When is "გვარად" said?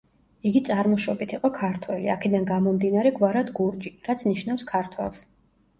3.21-3.53